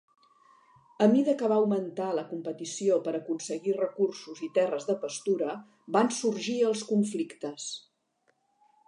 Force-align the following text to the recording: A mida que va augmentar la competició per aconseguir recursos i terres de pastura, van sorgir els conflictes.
A 1.05 1.07
mida 1.09 1.33
que 1.41 1.49
va 1.51 1.57
augmentar 1.63 2.07
la 2.19 2.23
competició 2.31 2.97
per 3.07 3.13
aconseguir 3.19 3.75
recursos 3.77 4.41
i 4.47 4.49
terres 4.57 4.89
de 4.89 4.97
pastura, 5.05 5.53
van 5.99 6.11
sorgir 6.21 6.57
els 6.71 6.83
conflictes. 6.95 7.69